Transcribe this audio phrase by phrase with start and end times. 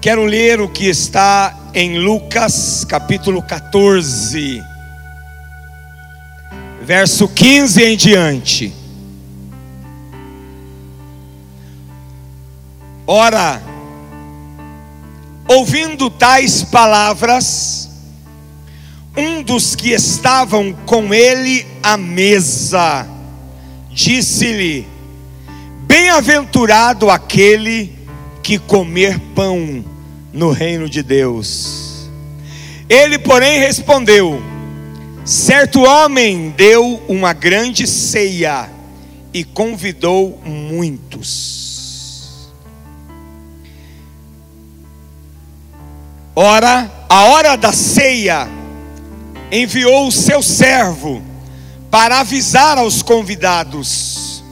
[0.00, 4.62] Quero ler o que está em Lucas capítulo 14,
[6.80, 8.72] verso 15 em diante.
[13.04, 13.60] Ora,
[15.48, 17.90] ouvindo tais palavras,
[19.16, 23.04] um dos que estavam com ele à mesa,
[23.90, 24.86] disse-lhe:
[25.88, 27.97] Bem-aventurado aquele
[28.48, 29.84] que comer pão
[30.32, 32.08] no reino de Deus.
[32.88, 34.40] Ele, porém, respondeu:
[35.22, 38.70] Certo homem deu uma grande ceia
[39.34, 42.48] e convidou muitos.
[46.34, 48.48] Ora, a hora da ceia,
[49.52, 51.22] enviou o seu servo
[51.90, 54.42] para avisar aos convidados: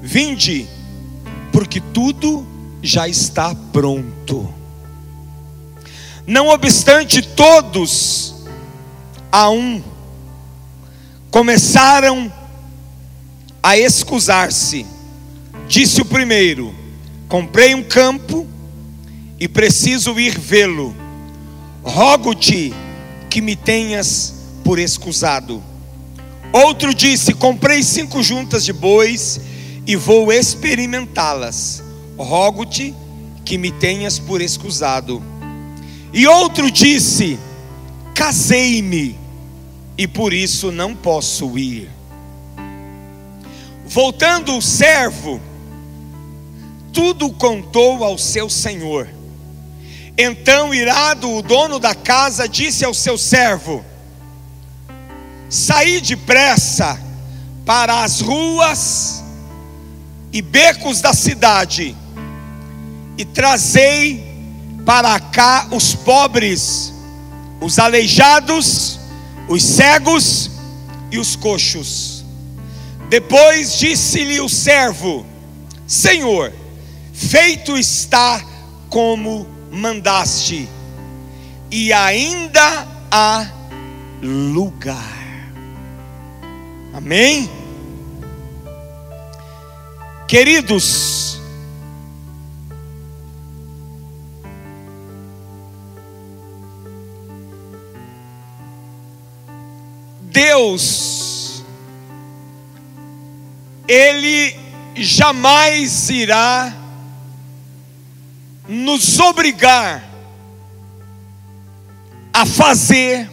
[0.00, 0.66] Vinde,
[1.52, 4.52] porque tudo já está pronto.
[6.26, 8.34] Não obstante, todos
[9.30, 9.82] a um
[11.30, 12.32] começaram
[13.62, 14.86] a excusar-se.
[15.68, 16.74] Disse o primeiro:
[17.28, 18.46] Comprei um campo
[19.38, 20.94] e preciso ir vê-lo.
[21.82, 22.72] Rogo-te
[23.28, 25.62] que me tenhas por excusado.
[26.52, 29.40] Outro disse: Comprei cinco juntas de bois
[29.86, 31.85] e vou experimentá-las.
[32.18, 32.94] Rogo-te
[33.44, 35.22] que me tenhas por excusado.
[36.12, 37.38] E outro disse:
[38.14, 39.18] Casei-me
[39.98, 41.90] e por isso não posso ir.
[43.86, 45.40] Voltando o servo,
[46.92, 49.08] tudo contou ao seu senhor.
[50.18, 53.84] Então, irado, o dono da casa disse ao seu servo:
[55.50, 56.98] Saí depressa
[57.66, 59.22] para as ruas
[60.32, 61.94] e becos da cidade
[63.18, 64.24] e trazei
[64.84, 66.92] para cá os pobres,
[67.60, 69.00] os aleijados,
[69.48, 70.50] os cegos
[71.10, 72.24] e os coxos.
[73.08, 75.24] Depois disse-lhe o servo:
[75.86, 76.52] Senhor,
[77.12, 78.44] feito está
[78.88, 80.68] como mandaste,
[81.70, 83.46] e ainda há
[84.22, 85.16] lugar.
[86.94, 87.48] Amém?
[90.26, 91.35] Queridos,
[100.36, 101.64] Deus,
[103.88, 104.54] Ele
[104.94, 106.76] jamais irá
[108.68, 110.04] nos obrigar
[112.34, 113.30] a fazer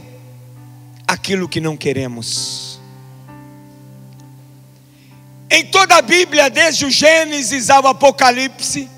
[1.06, 2.80] aquilo que não queremos.
[5.52, 8.90] Em toda a Bíblia, desde o Gênesis ao Apocalipse,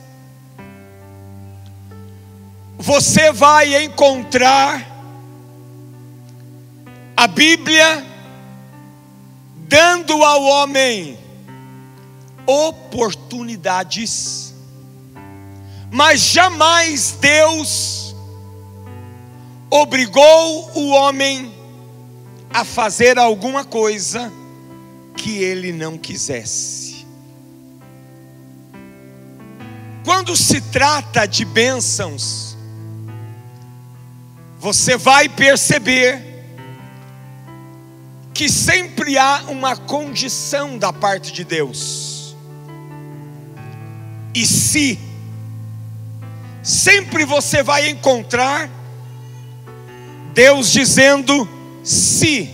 [2.77, 4.94] você vai encontrar
[7.15, 8.03] a Bíblia
[9.67, 11.17] dando ao homem
[12.45, 14.53] oportunidades,
[15.91, 18.15] mas jamais Deus
[19.69, 21.53] obrigou o homem
[22.53, 24.31] a fazer alguma coisa
[25.15, 27.05] que ele não quisesse.
[30.03, 32.55] Quando se trata de bênçãos,
[34.59, 36.34] você vai perceber
[38.35, 42.35] que sempre há uma condição da parte de Deus.
[44.33, 44.99] E se
[46.61, 48.69] sempre você vai encontrar
[50.33, 51.47] Deus dizendo
[51.81, 52.49] se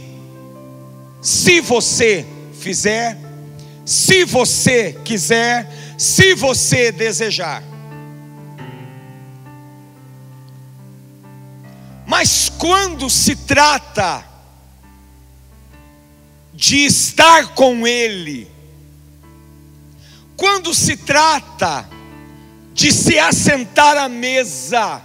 [1.19, 2.27] se você
[2.59, 3.17] fizer,
[3.83, 7.63] se você quiser, se você desejar.
[12.05, 14.30] Mas quando se trata
[16.61, 18.47] de estar com Ele.
[20.37, 21.89] Quando se trata
[22.71, 25.01] de se assentar à mesa,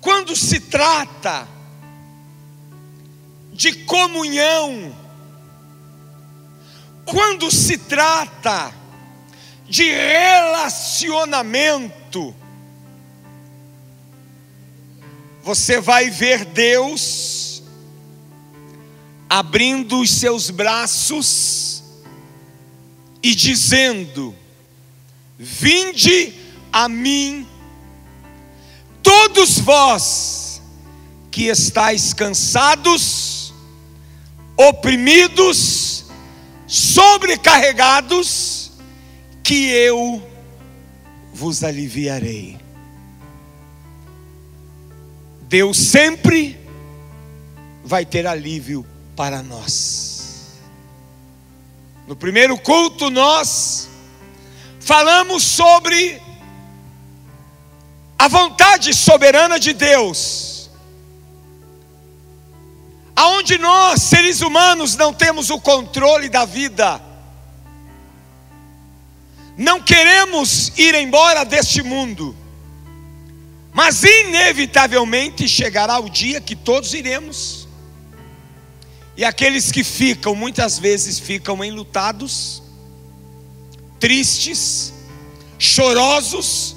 [0.00, 1.46] quando se trata
[3.52, 4.92] de comunhão,
[7.04, 8.74] quando se trata
[9.68, 12.34] de relacionamento,
[15.44, 17.49] você vai ver Deus
[19.30, 21.84] abrindo os seus braços
[23.22, 24.34] e dizendo:
[25.38, 26.34] Vinde
[26.72, 27.46] a mim,
[29.00, 30.60] todos vós
[31.30, 33.54] que estáis cansados,
[34.56, 36.06] oprimidos,
[36.66, 38.72] sobrecarregados,
[39.44, 40.20] que eu
[41.32, 42.58] vos aliviarei.
[45.42, 46.58] Deus sempre
[47.84, 48.89] vai ter alívio
[49.20, 50.62] para nós.
[52.08, 53.86] No primeiro culto, nós
[54.80, 56.18] falamos sobre
[58.18, 60.70] a vontade soberana de Deus,
[63.14, 66.98] aonde nós, seres humanos, não temos o controle da vida,
[69.54, 72.34] não queremos ir embora deste mundo,
[73.70, 77.59] mas inevitavelmente chegará o dia que todos iremos.
[79.16, 82.62] E aqueles que ficam, muitas vezes ficam enlutados,
[83.98, 84.94] tristes,
[85.58, 86.76] chorosos,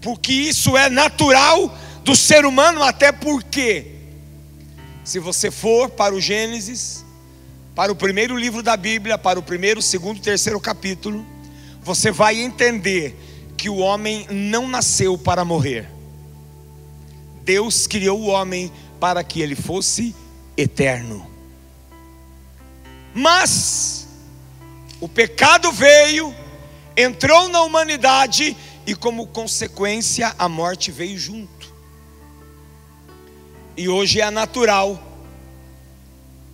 [0.00, 3.86] porque isso é natural do ser humano, até porque,
[5.04, 7.04] se você for para o Gênesis,
[7.74, 11.24] para o primeiro livro da Bíblia, para o primeiro, segundo, terceiro capítulo,
[11.80, 13.16] você vai entender
[13.56, 15.88] que o homem não nasceu para morrer.
[17.44, 20.14] Deus criou o homem para que ele fosse
[20.56, 21.27] eterno.
[23.18, 24.06] Mas
[25.00, 26.32] o pecado veio,
[26.96, 28.56] entrou na humanidade
[28.86, 31.74] e, como consequência, a morte veio junto.
[33.76, 35.02] E hoje é natural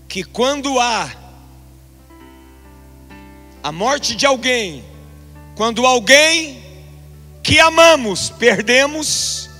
[0.08, 1.12] que quando há
[3.62, 4.82] a morte de alguém,
[5.56, 6.64] quando alguém
[7.42, 9.50] que amamos perdemos,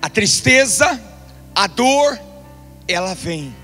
[0.00, 1.00] a tristeza,
[1.54, 2.18] a dor,
[2.88, 3.61] ela vem.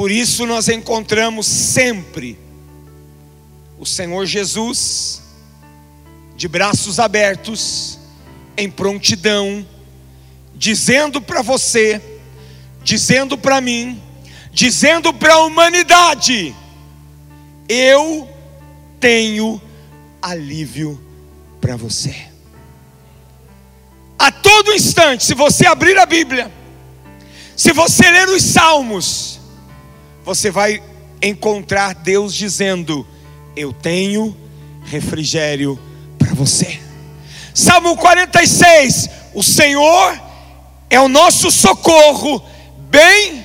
[0.00, 2.38] Por isso nós encontramos sempre
[3.78, 5.20] o Senhor Jesus
[6.34, 7.98] de braços abertos,
[8.56, 9.68] em prontidão,
[10.54, 12.00] dizendo para você,
[12.82, 14.02] dizendo para mim,
[14.50, 16.56] dizendo para a humanidade:
[17.68, 18.26] eu
[18.98, 19.60] tenho
[20.22, 20.98] alívio
[21.60, 22.16] para você.
[24.18, 26.50] A todo instante, se você abrir a Bíblia,
[27.54, 29.29] se você ler os Salmos,
[30.24, 30.82] você vai
[31.22, 33.06] encontrar Deus dizendo:
[33.56, 34.36] Eu tenho
[34.84, 35.78] refrigério
[36.18, 36.80] para você.
[37.54, 40.20] Salmo 46: O Senhor
[40.88, 42.42] é o nosso socorro,
[42.90, 43.44] bem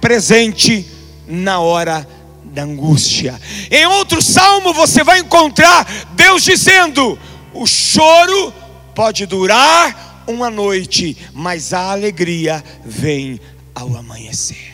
[0.00, 0.86] presente
[1.26, 2.06] na hora
[2.44, 3.40] da angústia.
[3.70, 7.18] Em outro salmo você vai encontrar Deus dizendo:
[7.54, 8.52] O choro
[8.94, 13.40] pode durar uma noite, mas a alegria vem
[13.74, 14.71] ao amanhecer.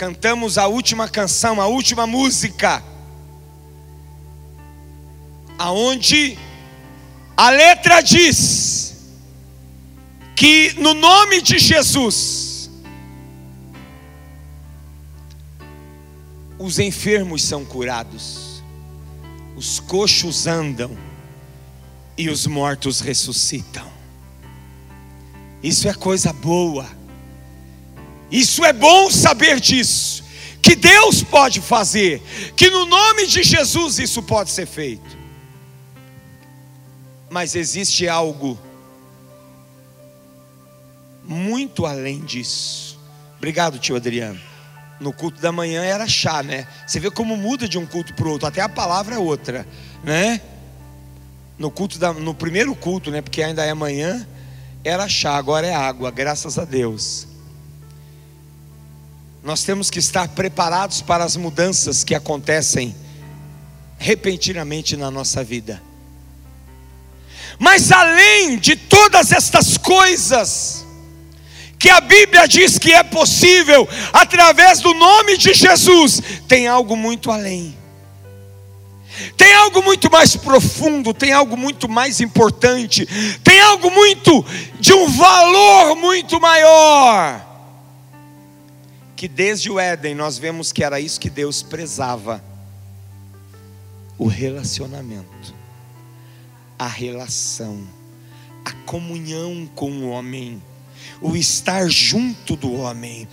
[0.00, 2.82] Cantamos a última canção, a última música,
[5.58, 6.38] aonde
[7.36, 9.12] a letra diz
[10.34, 12.70] que no nome de Jesus
[16.58, 18.62] os enfermos são curados
[19.54, 20.96] os coxos andam
[22.16, 23.86] e os mortos ressuscitam.
[25.62, 26.99] Isso é coisa boa.
[28.30, 30.24] Isso é bom saber disso.
[30.62, 32.22] Que Deus pode fazer,
[32.54, 35.18] que no nome de Jesus isso pode ser feito.
[37.30, 38.58] Mas existe algo
[41.24, 42.98] muito além disso.
[43.38, 44.50] Obrigado, tio Adriano
[45.00, 46.66] no culto da manhã era chá, né?
[46.86, 49.66] Você vê como muda de um culto para o outro, até a palavra é outra,
[50.04, 50.40] né?
[51.58, 53.22] No culto da, no primeiro culto, né?
[53.22, 54.26] Porque ainda é manhã,
[54.84, 57.26] era chá, agora é água, graças a Deus.
[59.42, 62.94] Nós temos que estar preparados para as mudanças que acontecem
[63.98, 65.82] repentinamente na nossa vida.
[67.58, 70.86] Mas além de todas estas coisas,
[71.78, 77.30] que a Bíblia diz que é possível através do nome de Jesus, tem algo muito
[77.30, 77.74] além.
[79.36, 83.06] Tem algo muito mais profundo, tem algo muito mais importante,
[83.42, 84.44] tem algo muito
[84.78, 87.49] de um valor muito maior.
[89.20, 92.42] Que desde o Éden nós vemos que era isso que Deus prezava:
[94.16, 95.54] o relacionamento,
[96.78, 97.86] a relação,
[98.64, 100.62] a comunhão com o homem
[101.20, 103.28] o estar junto do homem,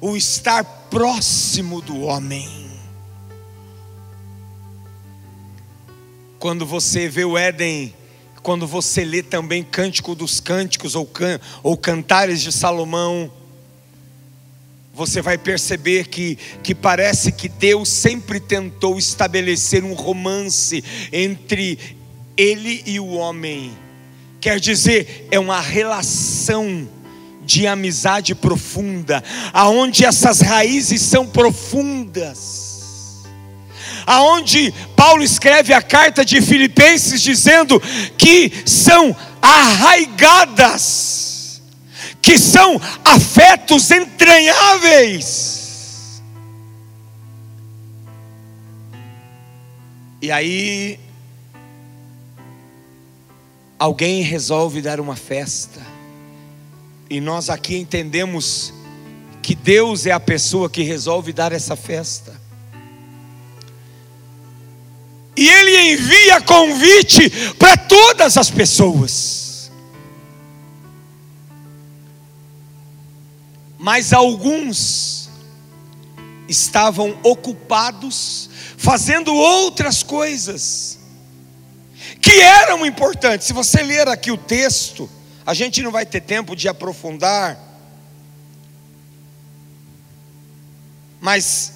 [0.00, 2.48] o estar próximo do homem.
[6.40, 7.94] Quando você vê o Éden,
[8.42, 13.30] quando você lê também Cântico dos Cânticos ou, can, ou Cantares de Salomão,
[14.98, 21.78] você vai perceber que, que parece que Deus sempre tentou estabelecer um romance entre
[22.36, 23.78] ele e o homem.
[24.40, 26.88] Quer dizer, é uma relação
[27.44, 32.66] de amizade profunda, aonde essas raízes são profundas.
[34.04, 37.80] aonde Paulo escreve a carta de Filipenses dizendo
[38.16, 41.27] que são arraigadas,
[42.28, 46.20] que são afetos entranháveis.
[50.20, 51.00] E aí
[53.78, 55.80] alguém resolve dar uma festa.
[57.08, 58.74] E nós aqui entendemos
[59.42, 62.38] que Deus é a pessoa que resolve dar essa festa.
[65.34, 69.37] E Ele envia convite para todas as pessoas.
[73.90, 75.30] Mas alguns
[76.46, 80.98] estavam ocupados fazendo outras coisas
[82.20, 83.46] que eram importantes.
[83.46, 85.08] Se você ler aqui o texto,
[85.46, 87.58] a gente não vai ter tempo de aprofundar,
[91.18, 91.72] mas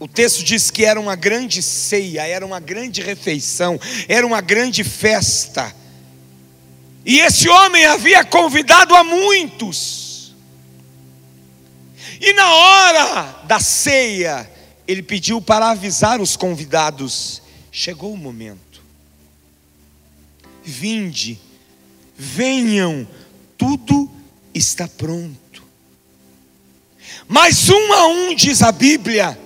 [0.00, 3.78] o texto diz que era uma grande ceia, era uma grande refeição,
[4.08, 5.70] era uma grande festa.
[7.04, 10.01] E esse homem havia convidado a muitos.
[12.24, 14.48] E na hora da ceia,
[14.86, 18.80] ele pediu para avisar os convidados: chegou o momento.
[20.62, 21.36] Vinde,
[22.16, 23.08] venham,
[23.58, 24.08] tudo
[24.54, 25.64] está pronto.
[27.26, 29.36] Mas um a um, diz a Bíblia,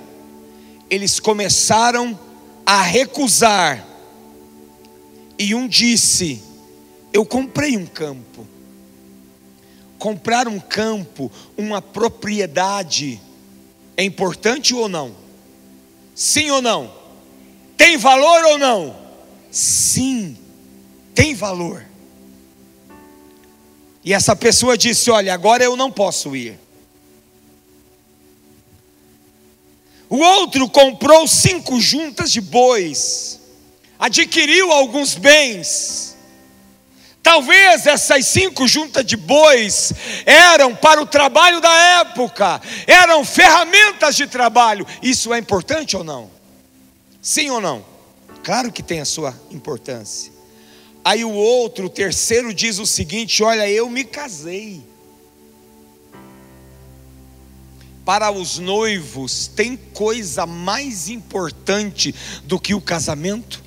[0.91, 2.19] eles começaram
[2.67, 3.87] a recusar.
[5.39, 6.43] E um disse:
[7.11, 8.47] Eu comprei um campo.
[9.99, 13.21] Comprar um campo, uma propriedade,
[13.97, 15.15] é importante ou não?
[16.15, 16.93] Sim ou não?
[17.77, 18.97] Tem valor ou não?
[19.51, 20.37] Sim,
[21.15, 21.85] tem valor.
[24.05, 26.59] E essa pessoa disse: Olha, agora eu não posso ir.
[30.09, 33.41] O outro comprou cinco juntas de bois,
[33.99, 36.16] adquiriu alguns bens.
[37.27, 39.93] Talvez essas cinco juntas de bois
[40.25, 44.87] eram para o trabalho da época, eram ferramentas de trabalho.
[45.03, 46.31] Isso é importante ou não?
[47.21, 47.85] Sim ou não?
[48.45, 50.33] Claro que tem a sua importância.
[51.05, 54.85] Aí o outro, o terceiro, diz o seguinte: Olha, eu me casei.
[58.05, 62.15] Para os noivos, tem coisa mais importante
[62.45, 63.66] do que o casamento?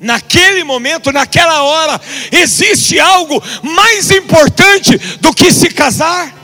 [0.00, 2.00] Naquele momento, naquela hora,
[2.32, 6.34] existe algo mais importante do que se casar?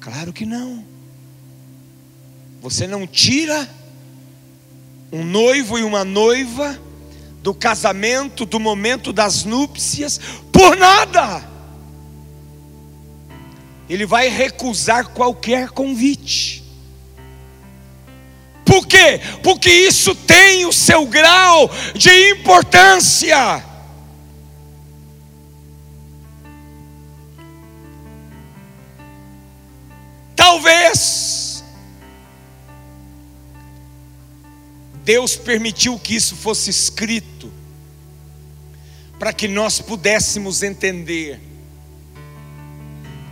[0.00, 0.84] Claro que não.
[2.62, 3.68] Você não tira
[5.12, 6.80] um noivo e uma noiva
[7.42, 10.18] do casamento, do momento das núpcias,
[10.50, 11.54] por nada
[13.88, 16.63] ele vai recusar qualquer convite.
[18.74, 19.20] Por quê?
[19.40, 23.64] Porque isso tem o seu grau de importância.
[30.34, 31.62] Talvez
[35.04, 37.52] Deus permitiu que isso fosse escrito
[39.20, 41.40] para que nós pudéssemos entender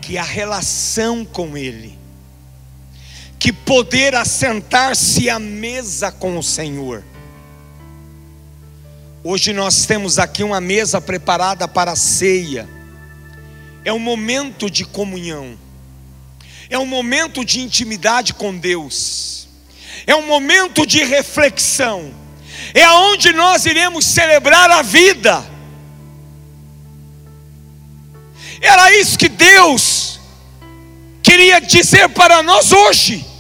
[0.01, 1.99] que a relação com Ele,
[3.43, 7.03] que poder assentar-se à mesa com o Senhor.
[9.25, 12.69] Hoje nós temos aqui uma mesa preparada para a ceia,
[13.85, 15.59] é um momento de comunhão,
[16.71, 19.49] é um momento de intimidade com Deus,
[20.07, 22.15] é um momento de reflexão,
[22.73, 25.45] é aonde nós iremos celebrar a vida.
[28.61, 30.21] Era isso que Deus
[31.25, 33.32] queria dizer para nós hoje.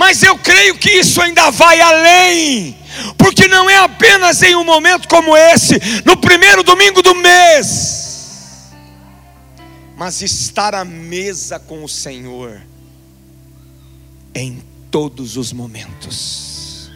[0.00, 2.74] Mas eu creio que isso ainda vai além,
[3.18, 8.70] porque não é apenas em um momento como esse, no primeiro domingo do mês,
[9.98, 12.62] mas estar à mesa com o Senhor
[14.34, 16.90] em todos os momentos.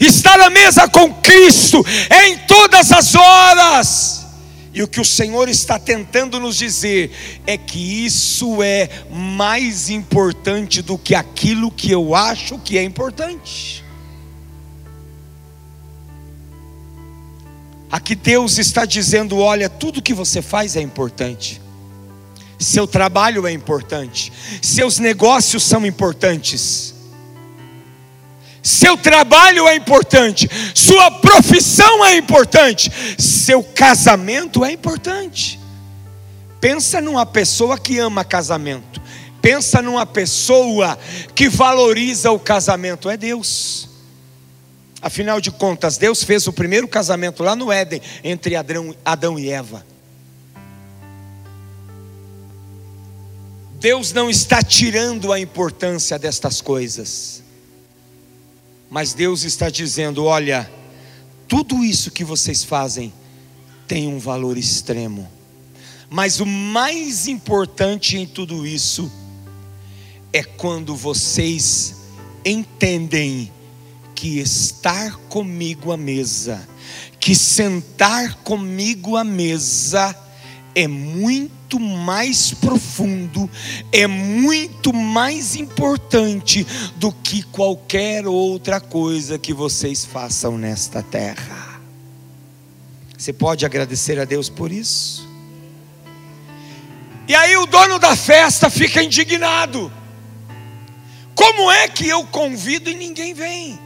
[0.00, 1.86] Estar à mesa com Cristo
[2.26, 4.17] em todas as horas.
[4.78, 7.10] E o que o Senhor está tentando nos dizer
[7.44, 13.84] é que isso é mais importante do que aquilo que eu acho que é importante.
[17.90, 21.60] Aqui Deus está dizendo: olha, tudo que você faz é importante.
[22.56, 24.32] Seu trabalho é importante,
[24.62, 26.94] seus negócios são importantes,
[28.68, 35.58] seu trabalho é importante, sua profissão é importante, seu casamento é importante.
[36.60, 39.00] Pensa numa pessoa que ama casamento.
[39.40, 40.98] Pensa numa pessoa
[41.34, 43.88] que valoriza o casamento, é Deus.
[45.00, 49.48] Afinal de contas, Deus fez o primeiro casamento lá no Éden entre Adão, Adão e
[49.48, 49.86] Eva.
[53.78, 57.44] Deus não está tirando a importância destas coisas,
[58.90, 60.70] mas Deus está dizendo: olha,
[61.46, 63.12] tudo isso que vocês fazem
[63.86, 65.28] tem um valor extremo,
[66.10, 69.10] mas o mais importante em tudo isso
[70.32, 71.94] é quando vocês
[72.44, 73.50] entendem
[74.14, 76.68] que estar comigo à mesa,
[77.20, 80.16] que sentar comigo à mesa,
[80.74, 83.50] é muito mais profundo,
[83.90, 91.80] é muito mais importante do que qualquer outra coisa que vocês façam nesta terra.
[93.18, 95.28] Você pode agradecer a Deus por isso?
[97.26, 99.92] E aí o dono da festa fica indignado.
[101.34, 103.78] Como é que eu convido e ninguém vem?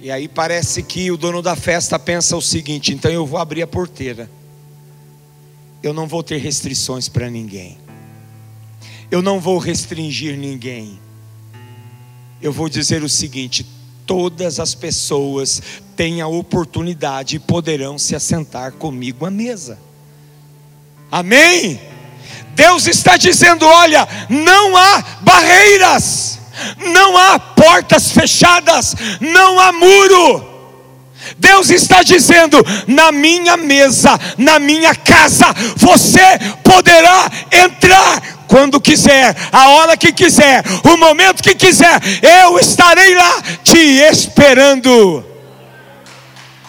[0.00, 3.62] E aí parece que o dono da festa pensa o seguinte: então eu vou abrir
[3.62, 4.30] a porteira.
[5.84, 7.76] Eu não vou ter restrições para ninguém.
[9.10, 10.98] Eu não vou restringir ninguém.
[12.40, 13.66] Eu vou dizer o seguinte:
[14.06, 15.60] todas as pessoas
[15.94, 19.78] têm a oportunidade e poderão se assentar comigo à mesa.
[21.12, 21.78] Amém?
[22.54, 26.40] Deus está dizendo: olha, não há barreiras
[26.78, 30.53] não há portas fechadas, não há muro.
[31.38, 39.68] Deus está dizendo: na minha mesa, na minha casa, você poderá entrar quando quiser, a
[39.70, 42.00] hora que quiser, o momento que quiser,
[42.42, 45.24] eu estarei lá te esperando.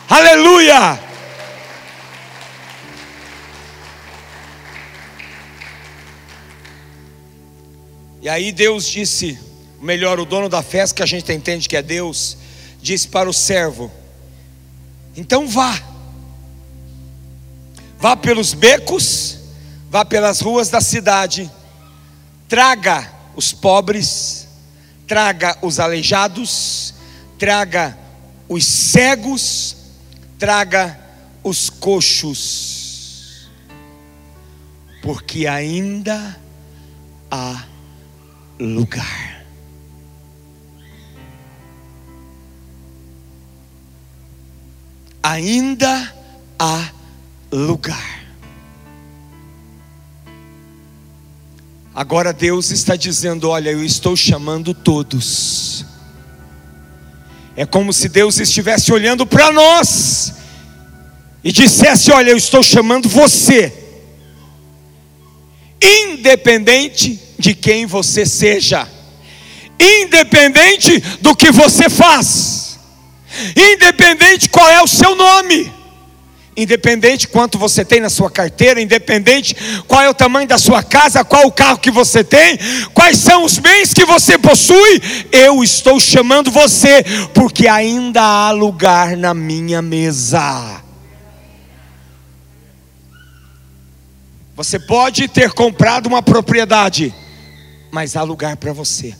[0.09, 0.99] Aleluia!
[8.21, 9.37] E aí Deus disse:
[9.79, 12.35] melhor, o dono da festa, que a gente entende que é Deus,
[12.81, 13.91] disse para o servo:
[15.15, 15.81] então vá,
[17.99, 19.39] vá pelos becos,
[19.89, 21.49] vá pelas ruas da cidade,
[22.47, 24.47] traga os pobres,
[25.07, 26.93] traga os aleijados,
[27.37, 27.97] traga
[28.47, 29.75] os cegos,
[30.37, 30.99] traga
[31.43, 33.49] os coxos,
[35.01, 36.37] porque ainda
[37.31, 37.63] há
[38.59, 39.34] lugar.
[45.25, 46.13] Ainda
[46.59, 46.91] há
[47.51, 48.23] lugar.
[51.93, 55.83] Agora Deus está dizendo: Olha, eu estou chamando todos.
[57.55, 60.33] É como se Deus estivesse olhando para nós
[61.43, 63.73] e dissesse: Olha, eu estou chamando você,
[65.81, 68.87] independente de quem você seja,
[69.79, 72.64] independente do que você faz
[73.55, 75.71] independente qual é o seu nome,
[76.55, 79.55] independente quanto você tem na sua carteira, independente
[79.87, 82.57] qual é o tamanho da sua casa, qual o carro que você tem,
[82.93, 89.17] quais são os bens que você possui, eu estou chamando você, porque ainda há lugar
[89.17, 90.81] na minha mesa.
[94.55, 97.13] Você pode ter comprado uma propriedade,
[97.95, 99.15] mas há lugar para você.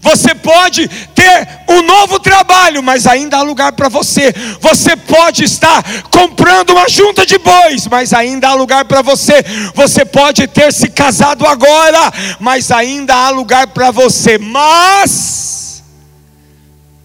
[0.00, 4.32] Você pode ter um novo trabalho, mas ainda há lugar para você.
[4.60, 9.42] Você pode estar comprando uma junta de bois, mas ainda há lugar para você.
[9.74, 14.38] Você pode ter se casado agora, mas ainda há lugar para você.
[14.38, 15.82] Mas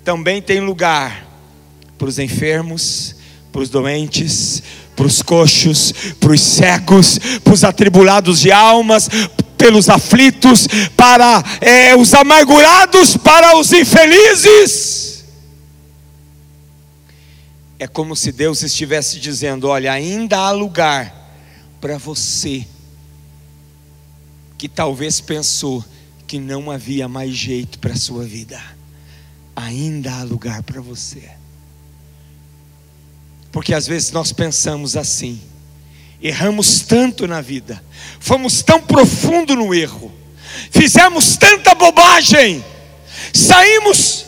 [0.04, 1.26] também tem lugar
[1.98, 3.16] para os enfermos,
[3.52, 4.62] para os doentes,
[4.96, 9.10] para os coxos, para os cegos, para os atribulados de almas,
[9.58, 15.26] pelos aflitos, para é, os amargurados, para os infelizes.
[17.78, 21.14] É como se Deus estivesse dizendo: Olha, ainda há lugar
[21.82, 22.66] para você
[24.58, 25.84] que talvez pensou
[26.26, 28.62] que não havia mais jeito para a sua vida.
[29.56, 31.30] Ainda há lugar para você.
[33.52, 35.40] Porque às vezes nós pensamos assim,
[36.28, 37.84] erramos tanto na vida,
[38.20, 40.12] fomos tão profundo no erro,
[40.72, 42.64] fizemos tanta bobagem,
[43.34, 44.26] saímos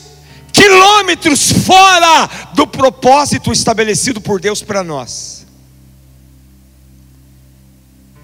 [0.51, 5.45] quilômetros fora do propósito estabelecido por Deus para nós.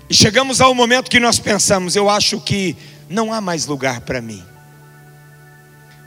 [0.09, 2.75] E chegamos ao momento que nós pensamos, eu acho que
[3.09, 4.43] não há mais lugar para mim.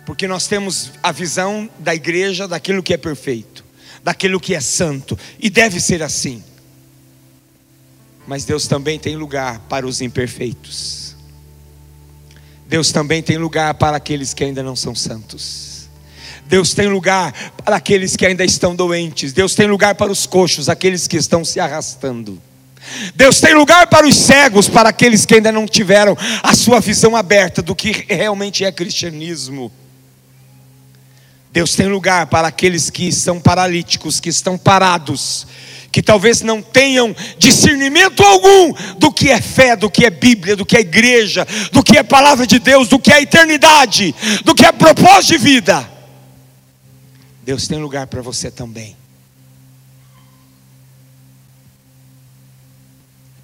[0.05, 3.67] Porque nós temos a visão da igreja daquilo que é perfeito
[4.07, 6.41] daquilo que é santo, e deve ser assim.
[8.27, 11.15] Mas Deus também tem lugar para os imperfeitos.
[12.69, 15.89] Deus também tem lugar para aqueles que ainda não são santos.
[16.49, 17.33] Deus tem lugar
[17.65, 19.33] para aqueles que ainda estão doentes.
[19.33, 22.41] Deus tem lugar para os coxos, aqueles que estão se arrastando.
[23.15, 27.17] Deus tem lugar para os cegos, para aqueles que ainda não tiveram a sua visão
[27.17, 29.73] aberta do que realmente é cristianismo.
[31.53, 35.47] Deus tem lugar para aqueles que são paralíticos, que estão parados,
[35.97, 40.67] que talvez não tenham discernimento algum do que é fé, do que é Bíblia, do
[40.67, 44.67] que é igreja, do que é palavra de Deus, do que é eternidade, do que
[44.67, 45.91] é propósito de vida.
[47.43, 48.95] Deus tem lugar para você também.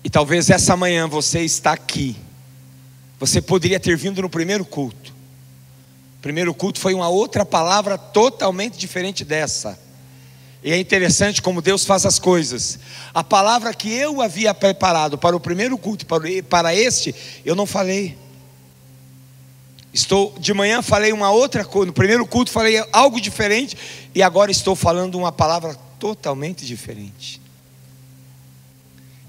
[0.04, 2.14] E talvez essa manhã você está aqui.
[3.18, 5.10] Você poderia ter vindo no primeiro culto.
[6.18, 9.80] O primeiro culto foi uma outra palavra totalmente diferente dessa.
[10.62, 12.78] E é interessante como Deus faz as coisas.
[13.12, 16.06] A palavra que eu havia preparado para o primeiro culto,
[16.48, 18.16] para este, eu não falei.
[19.92, 23.76] Estou de manhã falei uma outra coisa, no primeiro culto falei algo diferente
[24.14, 27.40] e agora estou falando uma palavra totalmente diferente.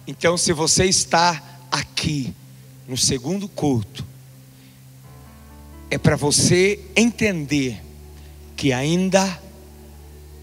[0.08, 1.42] Então, se você está
[1.72, 2.34] aqui
[2.88, 4.06] no segundo culto,
[5.90, 7.82] é para você entender
[8.56, 9.42] que ainda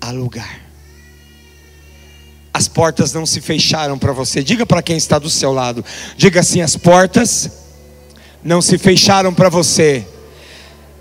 [0.00, 0.69] há lugar.
[2.52, 4.42] As portas não se fecharam para você.
[4.42, 5.84] Diga para quem está do seu lado.
[6.16, 7.50] Diga assim: as portas
[8.42, 10.04] não se fecharam para você.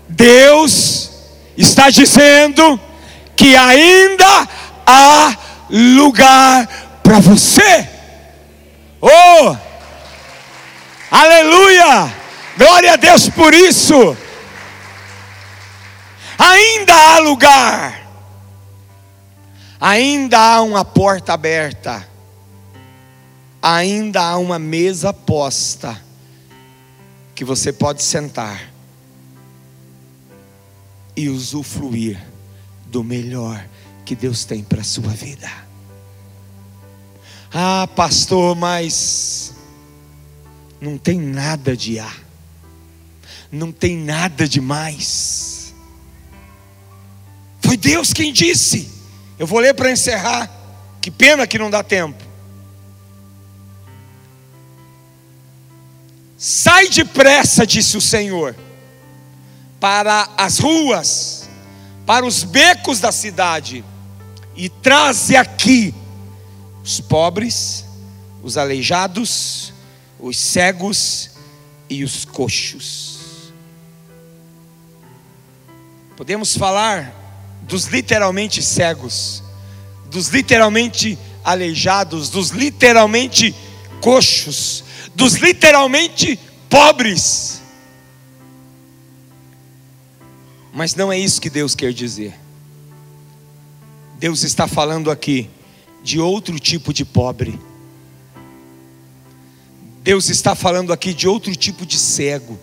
[0.08, 1.10] Deus
[1.56, 2.78] está dizendo
[3.36, 4.48] que ainda
[4.86, 5.36] há
[5.70, 7.88] lugar para você.
[9.00, 9.56] Oh!
[11.10, 12.14] Aleluia!
[12.56, 14.16] Glória a Deus por isso.
[16.38, 18.09] Ainda há lugar.
[19.80, 22.06] Ainda há uma porta aberta.
[23.62, 26.00] Ainda há uma mesa posta
[27.34, 28.70] que você pode sentar
[31.16, 32.20] e usufruir
[32.86, 33.66] do melhor
[34.04, 35.50] que Deus tem para a sua vida.
[37.52, 39.54] Ah, pastor, mas
[40.80, 42.12] não tem nada de A,
[43.50, 45.74] não tem nada de mais.
[47.60, 48.99] Foi Deus quem disse.
[49.40, 50.50] Eu vou ler para encerrar.
[51.00, 52.22] Que pena que não dá tempo.
[56.36, 58.54] Sai depressa, disse o Senhor,
[59.80, 61.48] para as ruas,
[62.04, 63.82] para os becos da cidade,
[64.54, 65.94] e traze aqui
[66.82, 67.86] os pobres,
[68.42, 69.72] os aleijados,
[70.18, 71.30] os cegos
[71.88, 73.52] e os coxos.
[76.14, 77.19] Podemos falar
[77.70, 79.44] dos literalmente cegos,
[80.10, 83.54] dos literalmente aleijados, dos literalmente
[84.00, 84.82] coxos,
[85.14, 86.36] dos literalmente
[86.68, 87.62] pobres.
[90.72, 92.34] Mas não é isso que Deus quer dizer.
[94.18, 95.48] Deus está falando aqui
[96.02, 97.56] de outro tipo de pobre.
[100.02, 102.58] Deus está falando aqui de outro tipo de cego,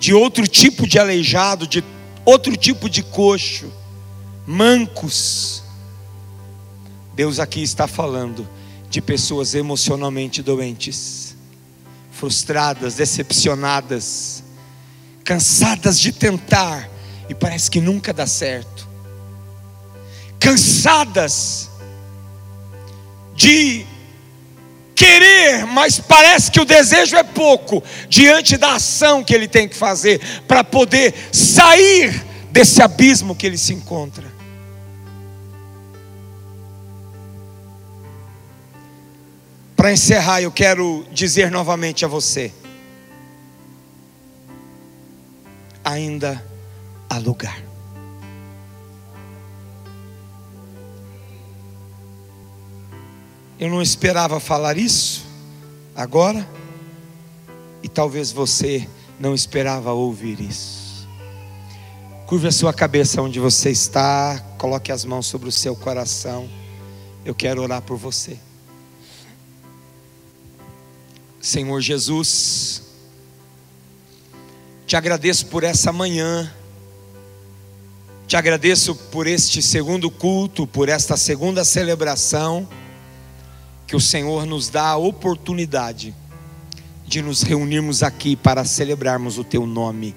[0.00, 1.84] de outro tipo de aleijado, de
[2.24, 3.70] outro tipo de coxo,
[4.46, 5.62] mancos.
[7.14, 8.48] Deus aqui está falando
[8.90, 11.36] de pessoas emocionalmente doentes,
[12.12, 14.42] frustradas, decepcionadas,
[15.24, 16.88] cansadas de tentar
[17.28, 18.88] e parece que nunca dá certo,
[20.38, 21.70] cansadas
[23.34, 23.86] de
[24.94, 29.74] querer, mas parece que o desejo é pouco diante da ação que ele tem que
[29.74, 34.33] fazer para poder sair desse abismo que ele se encontra.
[39.84, 42.50] Para encerrar, eu quero dizer novamente a você:
[45.84, 46.42] ainda
[47.06, 47.62] há lugar.
[53.60, 55.26] Eu não esperava falar isso
[55.94, 56.48] agora,
[57.82, 58.88] e talvez você
[59.20, 61.06] não esperava ouvir isso.
[62.24, 66.48] Curva a sua cabeça onde você está, coloque as mãos sobre o seu coração.
[67.22, 68.38] Eu quero orar por você.
[71.54, 72.82] Senhor Jesus,
[74.88, 76.52] te agradeço por essa manhã,
[78.26, 82.68] te agradeço por este segundo culto, por esta segunda celebração
[83.86, 86.12] que o Senhor nos dá a oportunidade
[87.06, 90.16] de nos reunirmos aqui para celebrarmos o Teu nome,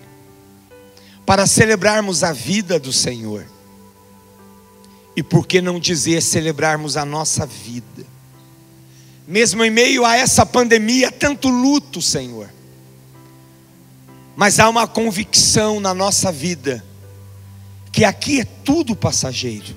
[1.24, 3.46] para celebrarmos a vida do Senhor,
[5.16, 8.17] e por que não dizer celebrarmos a nossa vida,
[9.28, 12.50] mesmo em meio a essa pandemia, tanto luto, Senhor.
[14.38, 16.84] Mas há uma convicção na nossa vida
[17.92, 19.76] que aqui é tudo passageiro.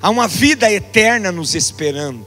[0.00, 2.24] Há uma vida eterna nos esperando.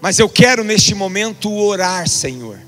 [0.00, 2.58] Mas eu quero neste momento orar, Senhor,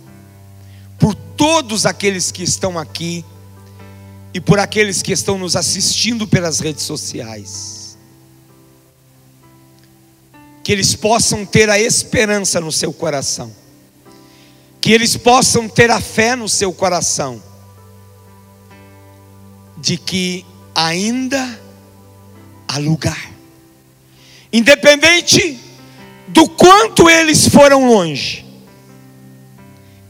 [0.99, 3.25] por todos aqueles que estão aqui
[4.35, 7.78] e por aqueles que estão nos assistindo pelas redes sociais.
[10.69, 13.51] Que eles possam ter a esperança no seu coração,
[14.83, 17.43] que eles possam ter a fé no seu coração,
[19.79, 21.59] de que ainda
[22.69, 23.31] há lugar,
[24.53, 25.59] independente
[26.27, 28.45] do quanto eles foram longe,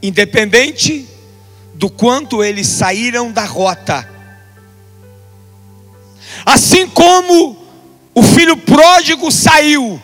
[0.03, 1.07] independente
[1.75, 4.11] do quanto eles saíram da rota,
[6.44, 7.57] assim como
[8.12, 10.03] o filho pródigo saiu,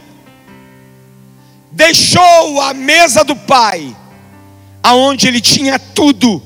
[1.74, 3.94] deixou a mesa do pai,
[4.82, 6.40] aonde ele tinha tudo,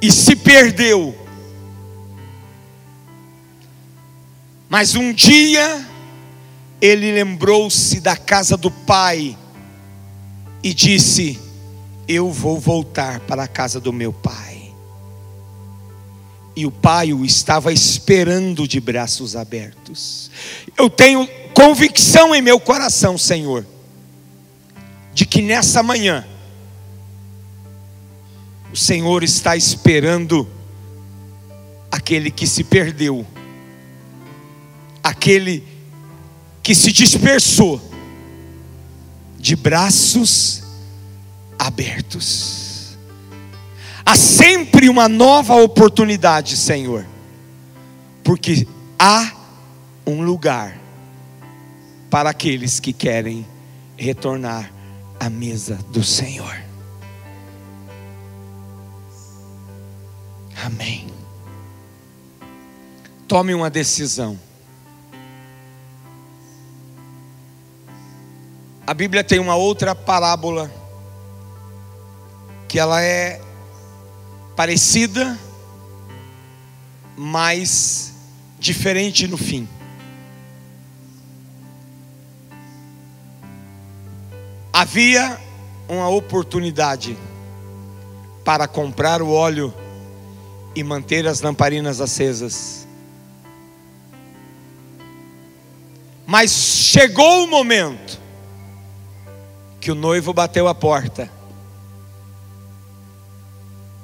[0.00, 1.18] e se perdeu.
[4.68, 5.86] Mas um dia,
[6.80, 9.38] ele lembrou-se da casa do pai
[10.62, 11.40] e disse:
[12.06, 14.74] Eu vou voltar para a casa do meu pai.
[16.56, 20.30] E o pai o estava esperando de braços abertos.
[20.76, 23.64] Eu tenho convicção em meu coração, Senhor,
[25.14, 26.26] de que nessa manhã,
[28.72, 30.48] o Senhor está esperando
[31.90, 33.24] aquele que se perdeu,
[35.02, 35.64] aquele
[36.60, 37.80] que se dispersou,
[39.38, 40.62] de braços
[41.58, 42.96] abertos.
[44.04, 47.06] Há sempre uma nova oportunidade, Senhor,
[48.24, 48.66] porque
[48.98, 49.32] há
[50.06, 50.83] um lugar
[52.14, 53.44] para aqueles que querem
[53.96, 54.72] retornar
[55.18, 56.62] à mesa do Senhor.
[60.64, 61.08] Amém.
[63.26, 64.38] Tome uma decisão.
[68.86, 70.70] A Bíblia tem uma outra parábola
[72.68, 73.40] que ela é
[74.54, 75.36] parecida,
[77.16, 78.14] mas
[78.60, 79.68] diferente no fim.
[84.76, 85.40] Havia
[85.88, 87.16] uma oportunidade
[88.44, 89.72] para comprar o óleo
[90.74, 92.84] e manter as lamparinas acesas.
[96.26, 98.18] Mas chegou o momento
[99.80, 101.30] que o noivo bateu a porta.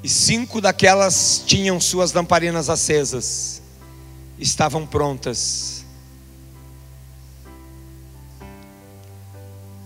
[0.04, 3.60] E cinco daquelas tinham suas lamparinas acesas,
[4.38, 5.79] estavam prontas.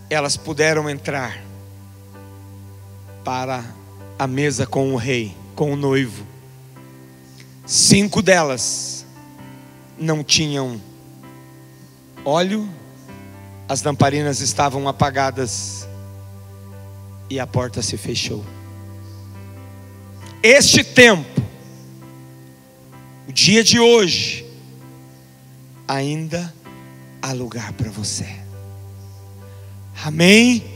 [0.09, 1.41] Elas puderam entrar
[3.23, 3.63] para
[4.17, 6.25] a mesa com o rei, com o noivo.
[7.65, 9.05] Cinco delas
[9.97, 10.79] não tinham
[12.23, 12.69] óleo,
[13.67, 15.87] as lamparinas estavam apagadas
[17.29, 18.45] e a porta se fechou.
[20.43, 21.41] Este tempo,
[23.27, 24.45] o dia de hoje,
[25.87, 26.53] ainda
[27.21, 28.44] há lugar para você.
[30.03, 30.74] Amém?